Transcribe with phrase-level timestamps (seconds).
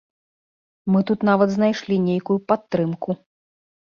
[0.93, 3.17] Мы тут нават знайшлі нейкую падтрымку.